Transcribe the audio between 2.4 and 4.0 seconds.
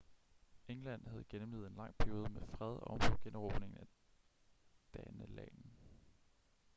fred ovenpå generobringen af